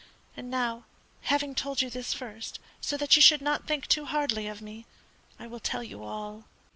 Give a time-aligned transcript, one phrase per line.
[0.35, 0.85] And now,
[1.25, 4.87] having told you this first, so that you should not think too hardly of me,
[5.37, 6.45] I will tell you all."